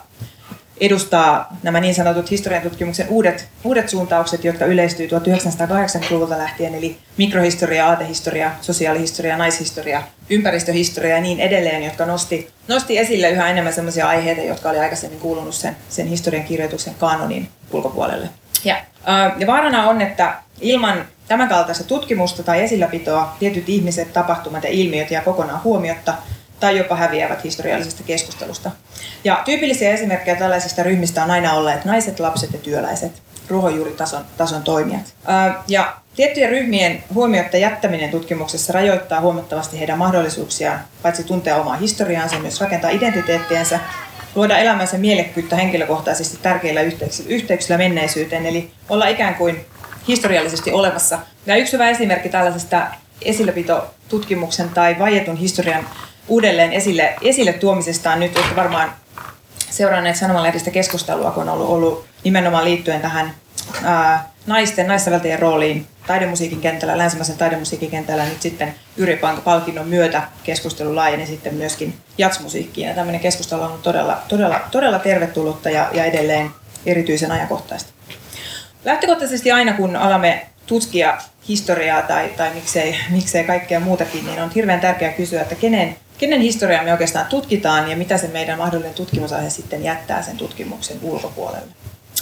[0.81, 7.87] edustaa nämä niin sanotut historian tutkimuksen uudet, uudet suuntaukset, jotka yleistyy 1980-luvulta lähtien, eli mikrohistoria,
[7.87, 14.41] aatehistoria, sosiaalihistoria, naishistoria, ympäristöhistoria ja niin edelleen, jotka nosti, nosti esille yhä enemmän sellaisia aiheita,
[14.41, 18.29] jotka oli aikaisemmin kuulunut sen, sen historian kirjoituksen kanonin ulkopuolelle.
[18.63, 24.69] Ja, ää, ja vaarana on, että ilman tämänkaltaista tutkimusta tai esilläpitoa tietyt ihmiset, tapahtumat ja
[24.69, 26.13] ilmiöt jää kokonaan huomiotta
[26.59, 28.71] tai jopa häviävät historiallisesta keskustelusta.
[29.23, 35.13] Ja tyypillisiä esimerkkejä tällaisista ryhmistä on aina olleet naiset, lapset ja työläiset, ruohonjuuritason tason toimijat.
[35.25, 42.39] Ää, Ja tiettyjen ryhmien huomiotta jättäminen tutkimuksessa rajoittaa huomattavasti heidän mahdollisuuksiaan paitsi tuntea omaa historiaansa,
[42.39, 43.79] myös rakentaa identiteettiensä
[44.35, 46.81] luoda elämänsä mielekkyyttä henkilökohtaisesti tärkeillä
[47.27, 49.65] yhteyksillä, menneisyyteen, eli olla ikään kuin
[50.07, 51.19] historiallisesti olemassa.
[51.45, 52.87] Ja yksi hyvä esimerkki tällaisesta
[53.21, 55.87] esilläpitotutkimuksen tai vaietun historian
[56.27, 58.93] uudelleen esille, esille tuomisesta on nyt, että varmaan
[59.69, 63.33] seuranneet sanomalehdistä keskustelua, kun on ollut, ollut nimenomaan liittyen tähän
[63.83, 70.95] ää, naisten, naissäveltäjien rooliin taidemusiikin kentällä, länsimaisen taidemusiikin kentällä nyt sitten Yrjö palkinnon myötä keskustelu
[70.95, 72.87] laajeni sitten myöskin jatsmusiikkiin.
[72.87, 76.49] Ja tämmöinen keskustelu on todella, todella, todella tervetullutta ja, ja edelleen
[76.85, 77.93] erityisen ajankohtaista.
[78.85, 81.17] Lähtökohtaisesti aina kun alamme tutkia
[81.47, 86.41] historiaa tai, tai miksei, miksei kaikkea muutakin, niin on hirveän tärkeää kysyä, että kenen, kenen
[86.41, 91.67] historiaa me oikeastaan tutkitaan ja mitä se meidän mahdollinen tutkimusaihe sitten jättää sen tutkimuksen ulkopuolelle.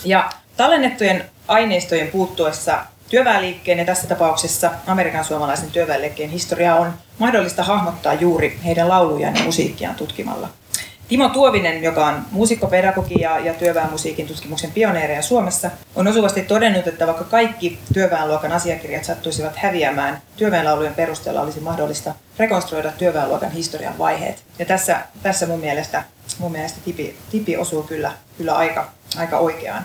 [0.05, 8.13] Ja tallennettujen aineistojen puuttuessa työväenliikkeen ja tässä tapauksessa Amerikan suomalaisen työväenliikkeen historiaa on mahdollista hahmottaa
[8.13, 10.49] juuri heidän laulujaan ja musiikkiaan tutkimalla.
[11.07, 17.07] Timo Tuovinen, joka on muusikkopedagogi ja, ja työväenmusiikin tutkimuksen pioneereja Suomessa, on osuvasti todennut, että
[17.07, 24.43] vaikka kaikki työväenluokan asiakirjat sattuisivat häviämään, työväenlaulujen perusteella olisi mahdollista rekonstruoida työväenluokan historian vaiheet.
[24.59, 26.03] Ja tässä, tässä mun mielestä,
[26.39, 29.83] mun mielestä tipi, tipi osuu kyllä, kyllä aika, aika oikeaan.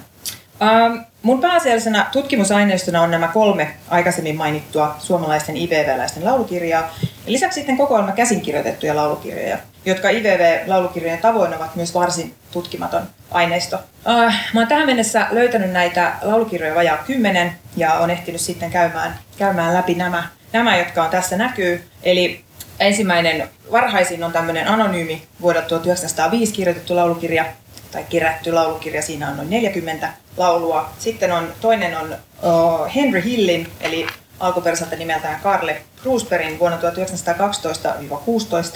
[0.63, 6.81] Ähm, mun pääasiallisena tutkimusaineistona on nämä kolme aikaisemmin mainittua suomalaisten IVV-läisten laulukirjaa.
[7.03, 13.79] Ja lisäksi sitten kokoelma käsinkirjoitettuja laulukirjoja, jotka IVV-laulukirjojen tavoin ovat myös varsin tutkimaton aineisto.
[14.09, 19.19] Äh, mä oon tähän mennessä löytänyt näitä laulukirjoja vajaa kymmenen ja on ehtinyt sitten käymään,
[19.39, 21.89] käymään läpi nämä, nämä, jotka on tässä näkyy.
[22.03, 22.45] Eli
[22.81, 27.45] ensimmäinen varhaisin on tämmöinen anonyymi vuodelta 1905 kirjoitettu laulukirja,
[27.91, 30.91] tai kerätty laulukirja, siinä on noin 40 laulua.
[30.99, 34.07] Sitten on, toinen on uh, Henry Hillin, eli
[34.41, 36.79] alkuperäiseltä nimeltään Karle Krusperin vuonna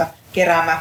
[0.03, 0.81] 1912-16 keräämä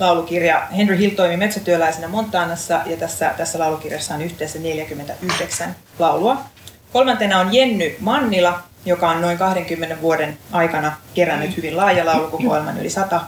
[0.00, 0.66] laulukirja.
[0.76, 6.36] Henry Hill toimi metsätyöläisenä Montanassa ja tässä, tässä laulukirjassa on yhteensä 49 laulua.
[6.92, 12.90] Kolmantena on Jenny Mannila, joka on noin 20 vuoden aikana kerännyt hyvin laaja laulukokoelman, yli
[12.90, 13.20] 100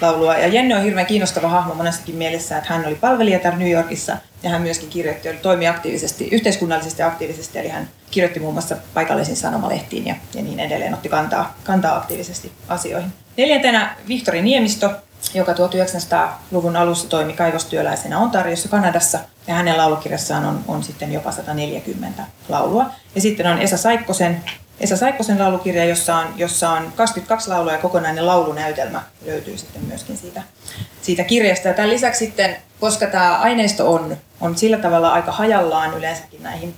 [0.00, 0.36] laulua.
[0.36, 4.50] Ja Jenny on hirveän kiinnostava hahmo monessakin mielessä, että hän oli palvelijatar New Yorkissa ja
[4.50, 10.06] hän myöskin kirjoitti, oli, toimi aktiivisesti, yhteiskunnallisesti aktiivisesti, eli hän kirjoitti muun muassa paikallisiin sanomalehtiin
[10.06, 13.12] ja, ja niin edelleen, otti kantaa, kantaa aktiivisesti asioihin.
[13.36, 14.90] Neljäntenä Vihtori Niemisto,
[15.34, 22.22] joka 1900-luvun alussa toimi kaivostyöläisenä Ontariossa Kanadassa, ja hänen laulukirjassaan on, on sitten jopa 140
[22.48, 22.90] laulua.
[23.14, 24.42] Ja sitten on Esa Saikkosen,
[24.82, 30.16] Esa Saikkosen laulukirja, jossa on, jossa on 22 laulua ja kokonainen laulunäytelmä löytyy sitten myöskin
[30.16, 30.42] siitä,
[31.02, 31.68] siitä kirjasta.
[31.68, 36.74] Ja tämän lisäksi sitten, koska tämä aineisto on, on sillä tavalla aika hajallaan yleensäkin näihin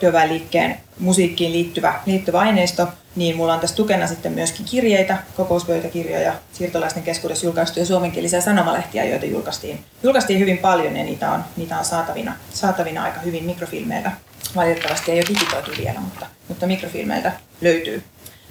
[0.00, 7.02] työväenliikkeen musiikkiin liittyvä, liittyvä aineisto, niin mulla on tässä tukena sitten myöskin kirjeitä, kokouspöytäkirjoja, siirtolaisten
[7.02, 12.36] keskuudessa julkaistuja suomenkielisiä sanomalehtiä, joita julkaistiin, julkaistiin hyvin paljon ja niitä on, niitä on saatavina,
[12.50, 14.12] saatavina aika hyvin mikrofilmeillä.
[14.56, 18.02] Valitettavasti ei ole digitoitu vielä, mutta, mutta mikrofilmeiltä löytyy.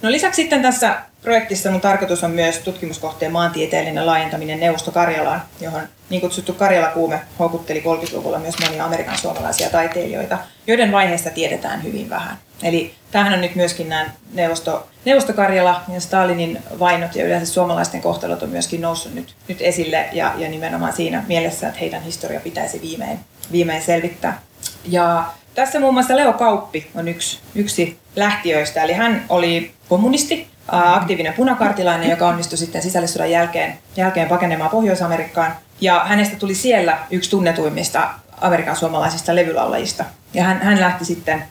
[0.02, 5.82] No lisäksi sitten tässä projektissa mun tarkoitus on myös tutkimuskohteen maantieteellinen laajentaminen Neuvosto Karjalaan, johon
[6.10, 12.38] niin kutsuttu Karjala-kuume houkutteli 30-luvulla myös monia Amerikan suomalaisia taiteilijoita, joiden vaiheesta tiedetään hyvin vähän.
[12.64, 18.02] Eli tämähän on nyt myöskin nämä Neuvosto, Neuvosto Karjala ja Stalinin vainot ja yleensä suomalaisten
[18.02, 22.40] kohtalot on myöskin noussut nyt, nyt esille ja, ja nimenomaan siinä mielessä, että heidän historia
[22.40, 23.20] pitäisi viimein,
[23.52, 24.42] viimein selvittää.
[24.86, 25.26] Ja
[25.58, 32.10] tässä muun muassa Leo Kauppi on yksi, yksi lähtiöistä, eli hän oli kommunisti, aktiivinen punakartilainen,
[32.10, 35.56] joka onnistui sitten sisällissodan jälkeen, jälkeen pakenemaan Pohjois-Amerikkaan.
[35.82, 38.10] Ja hänestä tuli siellä yksi tunnetuimmista
[38.42, 40.06] Amerikan suomalaisista levylaulajista.
[40.34, 41.44] Ja hän, hän lähti sitten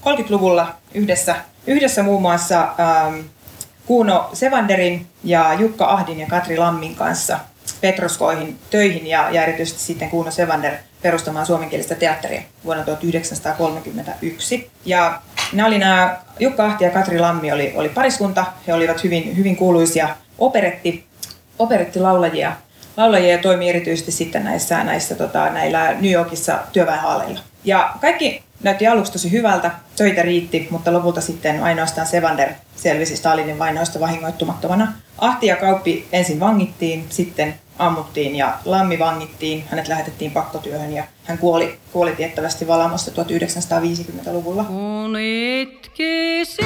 [0.00, 1.36] 30-luvulla yhdessä,
[1.66, 3.20] yhdessä muun muassa ähm,
[3.86, 7.38] Kuuno Sevanderin ja Jukka Ahdin ja Katri Lammin kanssa
[7.80, 10.74] Petroskoihin töihin ja, ja erityisesti sitten Kuuno Sevander
[11.04, 14.70] perustamaan suomenkielistä teatteria vuonna 1931.
[14.84, 15.20] Ja
[15.52, 18.46] nämä oli nämä, Jukka Ahti ja Katri Lammi oli, oli pariskunta.
[18.66, 21.06] He olivat hyvin, hyvin kuuluisia operetti,
[21.58, 22.52] operettilaulajia
[22.96, 27.40] laulajia ja toimi erityisesti sitten näissä, näissä tota, näillä New Yorkissa työväenhaaleilla.
[27.64, 33.58] Ja kaikki näytti aluksi tosi hyvältä, töitä riitti, mutta lopulta sitten ainoastaan Sevander selvisi Stalinin
[33.58, 34.92] vainoista vahingoittumattomana.
[35.18, 39.64] Ahti ja Kauppi ensin vangittiin, sitten ammuttiin ja Lammi vangittiin.
[39.70, 44.64] Hänet lähetettiin pakkotyöhön ja hän kuoli, kuoli tiettävästi Valamossa 1950-luvulla.
[44.64, 46.64] Kun itkisinkö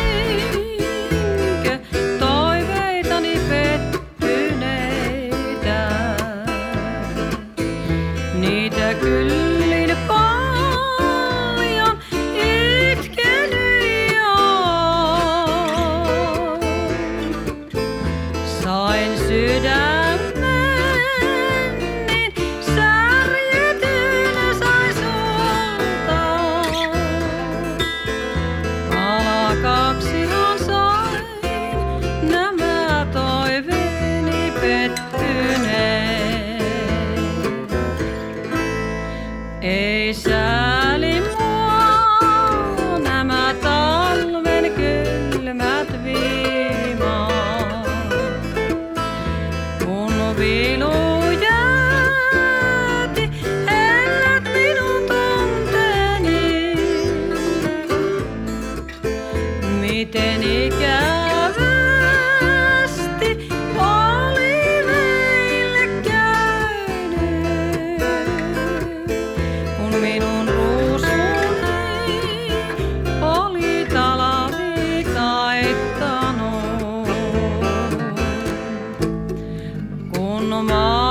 [80.49, 81.07] no mar.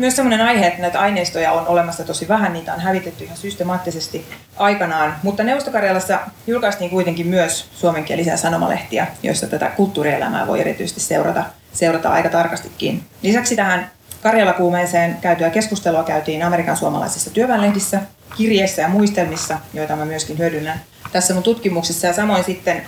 [0.00, 4.26] Myös sellainen aihe, että näitä aineistoja on olemassa tosi vähän, niitä on hävitetty ihan systemaattisesti
[4.56, 5.16] aikanaan.
[5.22, 12.28] Mutta Neuvostokarjalassa julkaistiin kuitenkin myös suomenkielisiä sanomalehtiä, joissa tätä kulttuurielämää voi erityisesti seurata, seurata aika
[12.28, 13.04] tarkastikin.
[13.22, 13.90] Lisäksi tähän
[14.22, 18.00] Karjala-kuumeeseen käytyä keskustelua käytiin Amerikan suomalaisissa työväenlehdissä,
[18.36, 20.80] kirjeissä ja muistelmissa, joita mä myöskin hyödynnän
[21.12, 22.06] tässä mun tutkimuksessa.
[22.06, 22.82] Ja samoin sitten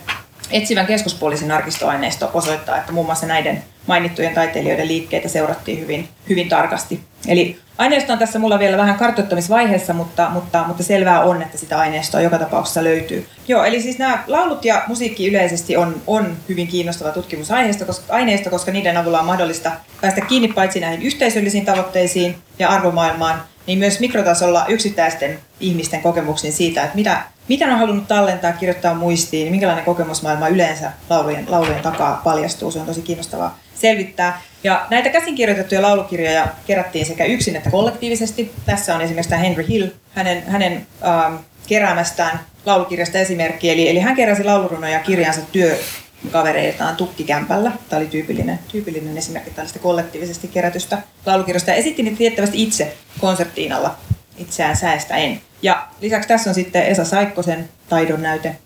[0.50, 7.00] etsivän keskuspoliisin arkistoaineisto osoittaa, että muun muassa näiden mainittujen taiteilijoiden liikkeitä seurattiin hyvin, hyvin tarkasti.
[7.28, 11.78] Eli aineisto on tässä mulla vielä vähän kartoittamisvaiheessa, mutta, mutta, mutta selvää on, että sitä
[11.78, 13.26] aineistoa joka tapauksessa löytyy.
[13.48, 18.50] Joo, eli siis nämä laulut ja musiikki yleisesti on, on hyvin kiinnostava tutkimusaineisto, koska, aineisto,
[18.50, 24.00] koska niiden avulla on mahdollista päästä kiinni paitsi näihin yhteisöllisiin tavoitteisiin ja arvomaailmaan, niin myös
[24.00, 30.48] mikrotasolla yksittäisten ihmisten kokemuksiin siitä, että mitä, mitä on halunnut tallentaa, kirjoittaa muistiin, minkälainen kokemusmaailma
[30.48, 32.70] yleensä laulujen, laulujen takaa paljastuu.
[32.70, 34.42] Se on tosi kiinnostavaa selvittää.
[34.64, 38.52] Ja näitä käsinkirjoitettuja laulukirjoja kerättiin sekä yksin että kollektiivisesti.
[38.66, 41.34] Tässä on esimerkiksi tämä Henry Hill, hänen, hänen ähm,
[41.66, 43.70] keräämästään laulukirjasta esimerkki.
[43.70, 47.72] Eli, eli hän keräsi laulurunoja kirjansa työkavereiltaan tukkikämpällä.
[47.88, 51.70] Tämä oli tyypillinen, tyypillinen esimerkki tällaista kollektiivisesti kerätystä laulukirjasta.
[51.70, 53.96] Ja esitti niitä tiettävästi itse konserttiin alla
[54.38, 55.40] itseään säästäen.
[55.62, 58.56] Ja lisäksi tässä on sitten Esa Saikkosen taidon näyte.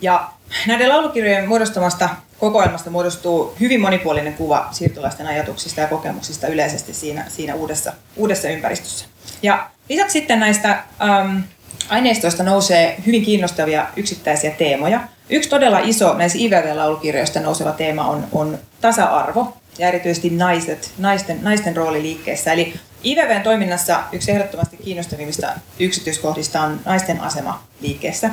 [0.00, 0.30] Ja
[0.66, 7.54] näiden laulukirjojen muodostamasta kokoelmasta muodostuu hyvin monipuolinen kuva siirtolaisten ajatuksista ja kokemuksista yleisesti siinä, siinä
[7.54, 9.04] uudessa, uudessa ympäristössä.
[9.42, 11.42] Ja lisäksi sitten näistä äm,
[11.88, 15.00] aineistoista nousee hyvin kiinnostavia yksittäisiä teemoja.
[15.30, 21.76] Yksi todella iso näissä IVV-laulukirjoista nouseva teema on, on tasa-arvo ja erityisesti naiset, naisten, naisten
[21.76, 22.52] rooli liikkeessä.
[22.52, 22.74] Eli
[23.04, 25.46] IVVn toiminnassa yksi ehdottomasti kiinnostavimmista
[25.78, 28.30] yksityiskohdista on naisten asema liikkeessä.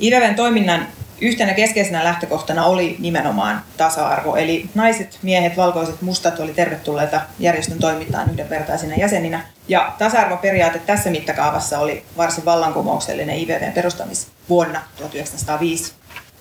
[0.00, 0.86] IVVn toiminnan
[1.20, 8.30] yhtenä keskeisenä lähtökohtana oli nimenomaan tasa-arvo, eli naiset, miehet, valkoiset, mustat oli tervetulleita järjestön toimintaan
[8.30, 9.42] yhdenvertaisina jäseninä.
[9.68, 15.92] Ja tasa-arvoperiaate tässä mittakaavassa oli varsin vallankumouksellinen IVVn perustamisvuonna 1905.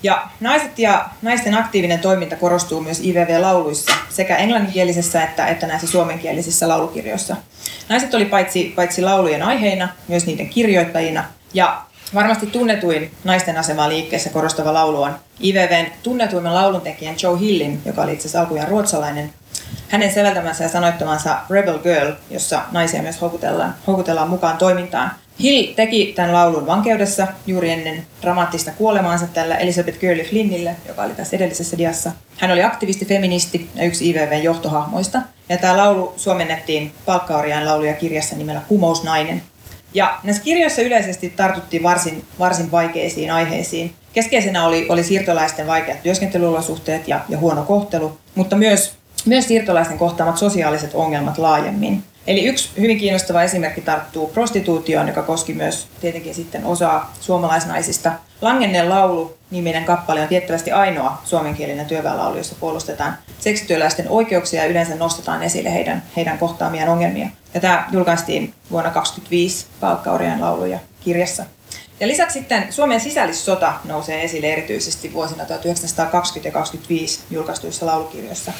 [0.04, 6.68] Ja naiset ja naisten aktiivinen toiminta korostuu myös IVV-lauluissa sekä englanninkielisessä että, että näissä suomenkielisissä
[6.68, 7.36] laulukirjoissa.
[7.90, 11.24] Naiset oli paitsi, paitsi laulujen aiheina, myös niiden kirjoittajina.
[11.54, 11.82] Ja
[12.14, 18.14] varmasti tunnetuin naisten asemaa liikkeessä korostava laulu on IVVn tunnetuimman lauluntekijän Joe Hillin, joka oli
[18.14, 19.34] itse asiassa alkujaan ruotsalainen.
[19.90, 25.12] Hänen säveltämänsä ja sanoittamansa Rebel Girl, jossa naisia myös houkutellaan, houkutellaan mukaan toimintaan.
[25.40, 31.14] Hill teki tämän laulun vankeudessa juuri ennen dramaattista kuolemaansa tällä Elizabeth Gurley Flynnille, joka oli
[31.14, 32.12] tässä edellisessä diassa.
[32.38, 35.22] Hän oli aktivisti, feministi ja yksi IVVn johtohahmoista.
[35.50, 39.42] Ja tämä laulu suomennettiin palkkaoriain lauluja kirjassa nimellä Kumousnainen.
[39.94, 43.94] Ja näissä kirjoissa yleisesti tartuttiin varsin, varsin vaikeisiin aiheisiin.
[44.14, 48.94] Keskeisenä oli, oli siirtolaisten vaikeat työskentelyolosuhteet ja, ja huono kohtelu, mutta myös,
[49.26, 52.04] myös siirtolaisten kohtaamat sosiaaliset ongelmat laajemmin.
[52.28, 58.12] Eli yksi hyvin kiinnostava esimerkki tarttuu prostituutioon, joka koski myös tietenkin sitten osaa suomalaisnaisista.
[58.42, 64.96] Langenneen laulu niminen kappale on tiettävästi ainoa suomenkielinen työväenlaulu, jossa puolustetaan seksityöläisten oikeuksia ja yleensä
[64.96, 67.28] nostetaan esille heidän, heidän kohtaamiaan ongelmia.
[67.54, 71.46] Ja tämä julkaistiin vuonna 2025 Palkkaurian lauluja kirjassa.
[72.00, 78.54] Ja lisäksi sitten Suomen sisällissota nousee esille erityisesti vuosina 1920 ja 1925 julkaistuissa laulukirjoissa.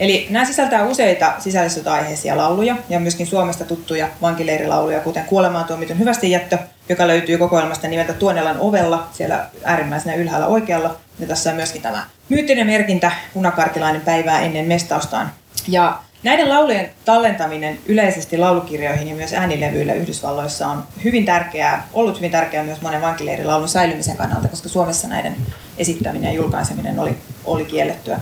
[0.00, 6.30] Eli nämä sisältää useita sisällissota-aiheisia lauluja ja myöskin Suomesta tuttuja vankileirilauluja, kuten Kuolemaan tuomitun hyvästi
[6.30, 6.58] jättö,
[6.88, 10.96] joka löytyy kokoelmasta nimeltä Tuonelan ovella, siellä äärimmäisenä ylhäällä oikealla.
[11.18, 15.30] Ja tässä on myöskin tämä myyttinen merkintä, punakartilainen päivää ennen mestaustaan.
[15.68, 22.30] Ja näiden laulujen tallentaminen yleisesti laulukirjoihin ja myös äänilevyillä Yhdysvalloissa on hyvin tärkeää, ollut hyvin
[22.30, 25.36] tärkeää myös monen vankileirilaulun säilymisen kannalta, koska Suomessa näiden
[25.78, 28.20] esittäminen ja julkaiseminen oli, oli kiellettyä.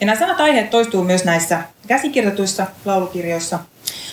[0.00, 3.58] Ja nämä samat aiheet toistuu myös näissä käsikirjoituissa laulukirjoissa,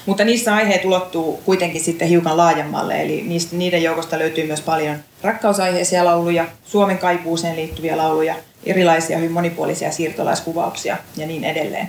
[0.05, 4.95] mutta niissä aiheet ulottuu kuitenkin sitten hiukan laajemmalle, eli niistä, niiden joukosta löytyy myös paljon
[5.21, 11.87] rakkausaiheisia lauluja, Suomen kaipuuseen liittyviä lauluja, erilaisia hyvin monipuolisia siirtolaiskuvauksia ja niin edelleen.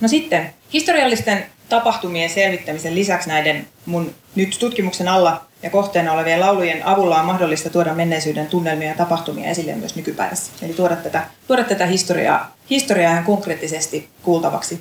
[0.00, 6.86] No sitten historiallisten tapahtumien selvittämisen lisäksi näiden mun nyt tutkimuksen alla ja kohteena olevien laulujen
[6.86, 10.52] avulla on mahdollista tuoda menneisyyden tunnelmia ja tapahtumia esille myös nykypäivässä.
[10.62, 14.80] Eli tuoda tätä, tuoda tätä historiaa, historiaa ihan konkreettisesti kuultavaksi.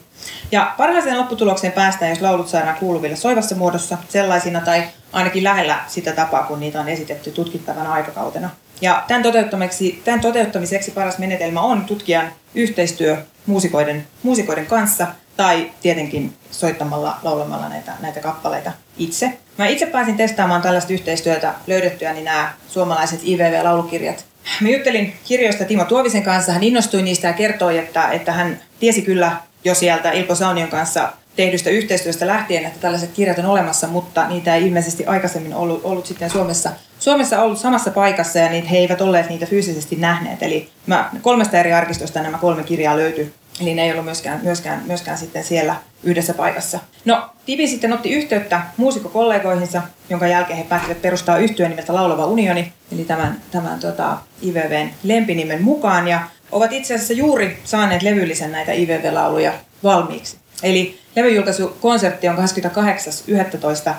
[0.52, 6.12] Ja parhaaseen lopputulokseen päästään, jos laulut saadaan kuuluville soivassa muodossa sellaisina tai ainakin lähellä sitä
[6.12, 8.50] tapaa, kun niitä on esitetty tutkittavana aikakautena.
[8.82, 15.08] Ja tämän toteuttamiseksi, tämän toteuttamiseksi paras menetelmä on tutkijan yhteistyö muusikoiden, muusikoiden kanssa
[15.38, 19.38] tai tietenkin soittamalla, laulamalla näitä, näitä kappaleita itse.
[19.58, 24.26] Mä itse pääsin testaamaan tällaista yhteistyötä löydettyä niin nämä suomalaiset IVV-laulukirjat.
[24.62, 29.02] Mä juttelin kirjoista Timo Tuovisen kanssa, hän innostui niistä ja kertoi, että, että hän tiesi
[29.02, 29.32] kyllä
[29.64, 34.56] jo sieltä Ilpo Saunion kanssa tehdystä yhteistyöstä lähtien, että tällaiset kirjat on olemassa, mutta niitä
[34.56, 36.70] ei ilmeisesti aikaisemmin ollut, ollut sitten Suomessa,
[37.00, 40.44] Suomessa ollut samassa paikassa ja niitä, he eivät olleet niitä fyysisesti nähneet.
[40.44, 44.84] Eli mä, kolmesta eri arkistosta nämä kolme kirjaa löytyi Eli ne ei ollut myöskään, myöskään,
[44.86, 46.80] myöskään sitten siellä yhdessä paikassa.
[47.06, 52.74] No, Tipi sitten otti yhteyttä muusikkokollegoihinsa, jonka jälkeen he päättivät perustaa yhtyön nimeltä Laulava unioni,
[52.92, 58.72] eli tämän, tämän tota, IVVn lempinimen mukaan, ja ovat itse asiassa juuri saaneet levyllisen näitä
[58.72, 60.38] IVV-lauluja valmiiksi.
[60.64, 63.94] Eli levyjulkaisukonsertti on 28.11.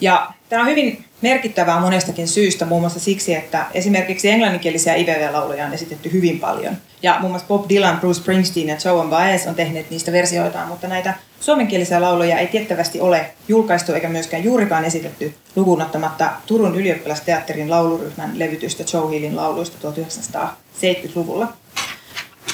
[0.00, 5.72] Ja tämä on hyvin merkittävää monestakin syystä, muun muassa siksi, että esimerkiksi englanninkielisiä IVV-lauluja on
[5.72, 6.76] esitetty hyvin paljon.
[7.02, 10.88] Ja muun muassa Bob Dylan, Bruce Springsteen ja Joan Baez on tehneet niistä versioitaan, mutta
[10.88, 17.70] näitä suomenkielisiä lauluja ei tiettävästi ole julkaistu eikä myöskään juurikaan esitetty lukuun ottamatta Turun ylioppilasteatterin
[17.70, 21.52] lauluryhmän levytystä Joe Hillin lauluista 1970-luvulla.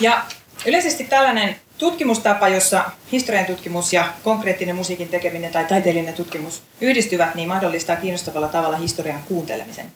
[0.00, 0.24] Ja
[0.66, 7.48] yleisesti tällainen tutkimustapa, jossa historian tutkimus ja konkreettinen musiikin tekeminen tai taiteellinen tutkimus yhdistyvät, niin
[7.48, 9.86] mahdollistaa kiinnostavalla tavalla historian kuuntelemisen.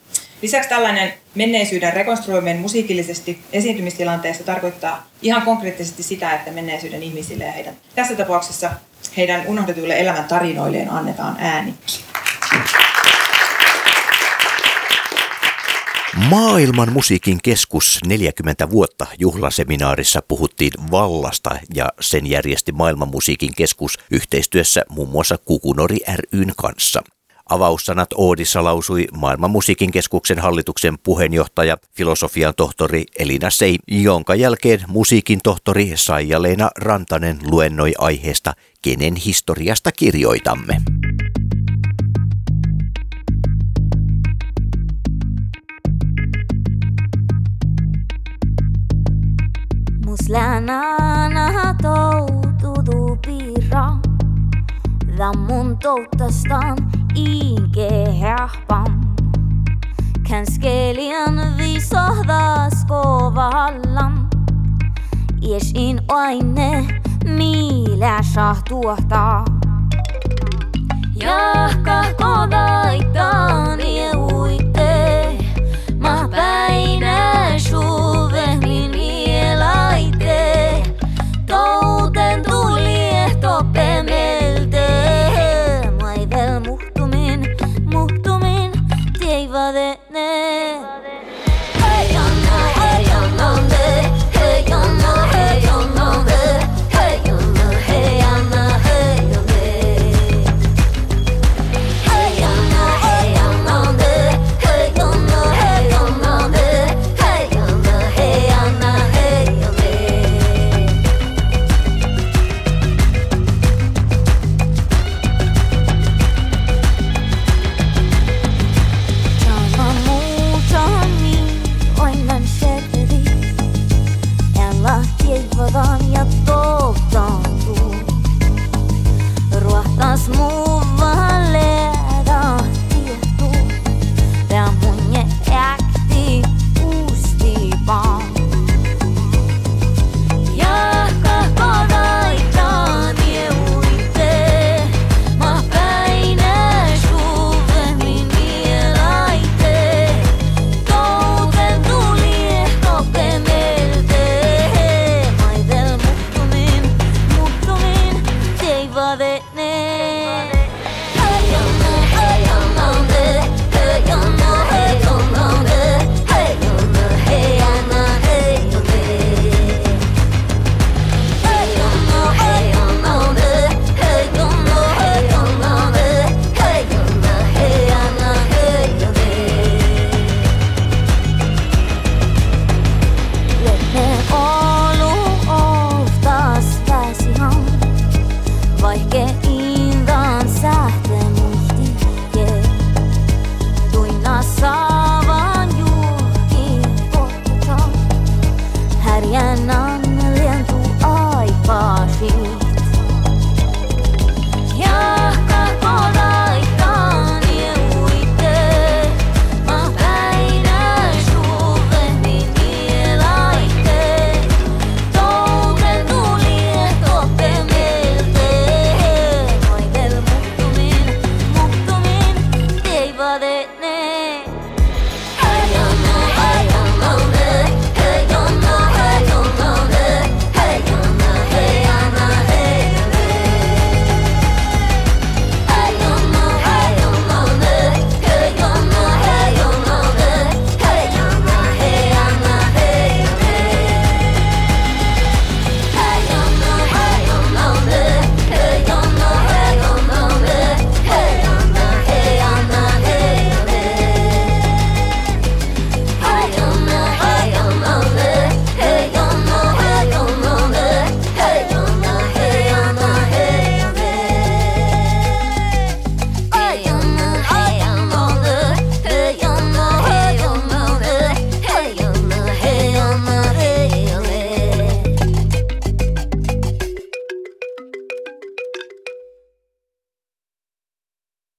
[0.42, 7.76] Lisäksi tällainen menneisyyden rekonstruoiminen musiikillisesti esiintymistilanteessa tarkoittaa ihan konkreettisesti sitä, että menneisyyden ihmisille ja heidän,
[7.94, 8.70] tässä tapauksessa
[9.16, 11.74] heidän unohdetuille elämän tarinoilleen annetaan ääni.
[16.28, 24.84] Maailman musiikin keskus 40 vuotta juhlaseminaarissa puhuttiin vallasta ja sen järjesti Maailman musiikin keskus yhteistyössä
[24.88, 25.96] muun muassa Kukunori
[26.32, 27.02] ryn kanssa.
[27.48, 35.40] Avaussanat Oodissa lausui Maailman musiikin keskuksen hallituksen puheenjohtaja, filosofian tohtori Elina Sei, jonka jälkeen musiikin
[35.42, 38.52] tohtori Saija-Leena Rantanen luennoi aiheesta
[38.82, 40.80] Kenen historiasta kirjoitamme.
[50.30, 53.86] Läslänä toutudu piirra,
[55.18, 56.76] ja mun touttastaan
[57.14, 59.00] inkehähpan.
[60.28, 64.28] Känskelijän viisahdas kovallan,
[65.42, 69.44] iesin aine miilä saa tuottaa.
[71.14, 73.79] Jahka kodaittaan